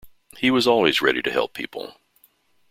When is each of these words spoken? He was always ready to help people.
He 0.39 0.49
was 0.49 0.65
always 0.65 0.99
ready 0.99 1.21
to 1.21 1.29
help 1.31 1.53
people. 1.53 1.95